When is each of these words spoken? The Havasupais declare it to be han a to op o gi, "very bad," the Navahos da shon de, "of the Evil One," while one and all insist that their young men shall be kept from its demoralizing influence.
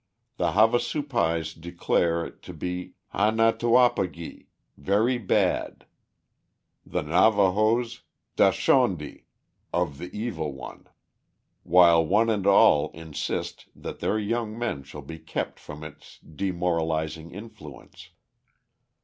The 0.37 0.53
Havasupais 0.53 1.53
declare 1.53 2.25
it 2.25 2.41
to 2.41 2.53
be 2.55 2.93
han 3.09 3.39
a 3.39 3.55
to 3.57 3.75
op 3.75 3.99
o 3.99 4.07
gi, 4.07 4.47
"very 4.75 5.19
bad," 5.19 5.85
the 6.83 7.03
Navahos 7.03 8.01
da 8.35 8.49
shon 8.49 8.95
de, 8.95 9.25
"of 9.71 9.99
the 9.99 10.09
Evil 10.11 10.53
One," 10.53 10.87
while 11.61 12.03
one 12.03 12.31
and 12.31 12.47
all 12.47 12.89
insist 12.95 13.67
that 13.75 13.99
their 13.99 14.17
young 14.17 14.57
men 14.57 14.81
shall 14.81 15.03
be 15.03 15.19
kept 15.19 15.59
from 15.59 15.83
its 15.83 16.17
demoralizing 16.17 17.29
influence. 17.31 18.09